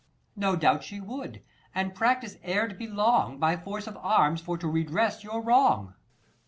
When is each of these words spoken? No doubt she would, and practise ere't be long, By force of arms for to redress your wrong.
No 0.35 0.55
doubt 0.55 0.83
she 0.83 0.99
would, 0.99 1.43
and 1.75 1.93
practise 1.93 2.37
ere't 2.41 2.79
be 2.79 2.87
long, 2.87 3.37
By 3.37 3.55
force 3.55 3.85
of 3.85 3.95
arms 3.97 4.41
for 4.41 4.57
to 4.57 4.67
redress 4.67 5.23
your 5.23 5.43
wrong. 5.43 5.93